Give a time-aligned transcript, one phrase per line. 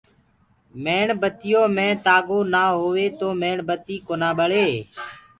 [0.83, 4.67] ميڻ بتيو مينٚ تآگو نآ هوئي تو ميڻ بتي ڪونآ ٻݪي۔